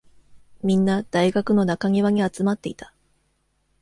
[0.63, 2.91] みんな、大学の中庭に集まっていた。